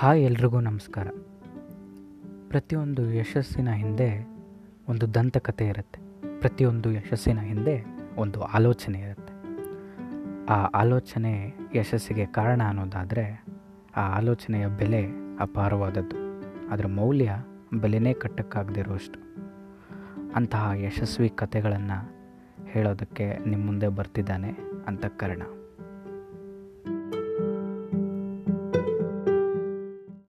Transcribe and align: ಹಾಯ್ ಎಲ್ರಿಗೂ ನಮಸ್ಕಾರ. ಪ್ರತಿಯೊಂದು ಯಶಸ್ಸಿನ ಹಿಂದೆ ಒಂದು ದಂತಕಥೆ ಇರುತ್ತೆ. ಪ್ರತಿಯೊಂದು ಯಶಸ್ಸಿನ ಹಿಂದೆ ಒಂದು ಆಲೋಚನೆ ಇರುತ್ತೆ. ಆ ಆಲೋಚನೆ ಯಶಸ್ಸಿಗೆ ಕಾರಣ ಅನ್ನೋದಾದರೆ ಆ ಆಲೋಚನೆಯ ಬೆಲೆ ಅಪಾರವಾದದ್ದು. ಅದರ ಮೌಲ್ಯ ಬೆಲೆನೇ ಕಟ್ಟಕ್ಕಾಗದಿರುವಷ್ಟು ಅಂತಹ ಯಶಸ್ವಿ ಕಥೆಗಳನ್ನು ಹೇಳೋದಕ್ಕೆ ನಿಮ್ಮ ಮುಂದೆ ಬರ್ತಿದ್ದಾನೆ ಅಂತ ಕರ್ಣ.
ಹಾಯ್ 0.00 0.22
ಎಲ್ರಿಗೂ 0.22 0.60
ನಮಸ್ಕಾರ. 0.60 1.08
ಪ್ರತಿಯೊಂದು 2.48 3.12
ಯಶಸ್ಸಿನ 3.12 3.70
ಹಿಂದೆ 3.70 4.28
ಒಂದು 4.88 5.14
ದಂತಕಥೆ 5.14 5.66
ಇರುತ್ತೆ. 5.66 6.00
ಪ್ರತಿಯೊಂದು 6.40 6.92
ಯಶಸ್ಸಿನ 6.92 7.40
ಹಿಂದೆ 7.40 7.84
ಒಂದು 8.16 8.42
ಆಲೋಚನೆ 8.42 9.00
ಇರುತ್ತೆ. 9.00 9.32
ಆ 10.46 10.64
ಆಲೋಚನೆ 10.64 11.54
ಯಶಸ್ಸಿಗೆ 11.74 12.26
ಕಾರಣ 12.26 12.62
ಅನ್ನೋದಾದರೆ 12.68 13.44
ಆ 13.96 14.16
ಆಲೋಚನೆಯ 14.16 14.66
ಬೆಲೆ 14.66 15.06
ಅಪಾರವಾದದ್ದು. 15.40 16.16
ಅದರ 16.70 16.86
ಮೌಲ್ಯ 16.86 17.32
ಬೆಲೆನೇ 17.74 18.12
ಕಟ್ಟಕ್ಕಾಗದಿರುವಷ್ಟು 18.12 19.20
ಅಂತಹ 20.34 20.70
ಯಶಸ್ವಿ 20.74 21.28
ಕಥೆಗಳನ್ನು 21.28 22.12
ಹೇಳೋದಕ್ಕೆ 22.66 23.48
ನಿಮ್ಮ 23.48 23.66
ಮುಂದೆ 23.66 23.88
ಬರ್ತಿದ್ದಾನೆ 23.88 24.56
ಅಂತ 24.86 25.06
ಕರ್ಣ. 25.06 25.42